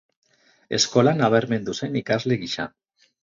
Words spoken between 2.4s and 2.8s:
gisa.